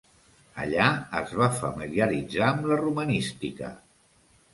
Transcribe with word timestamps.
Allà 0.61 0.85
es 1.19 1.33
va 1.41 1.49
familiaritzar 1.57 2.47
amb 2.47 2.65
la 2.71 2.79
romanística. 2.81 3.71